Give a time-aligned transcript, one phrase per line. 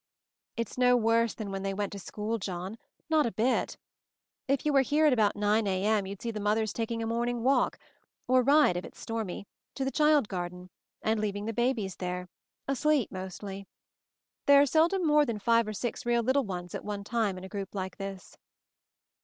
[0.57, 3.77] "It's no worse than when they went to school, John, not a bit.
[4.47, 5.83] If you were here at about 9 A.
[5.85, 7.77] M., you'd see the mothers taking a morning walk,
[8.27, 9.45] or ride if it's stormy,
[9.75, 10.71] to the child garden,
[11.03, 12.27] and leaving the babies there,
[12.67, 13.67] asleep mostly.
[14.47, 17.43] There are seldom more than five or six real little ones at one time in
[17.43, 18.35] a group like this."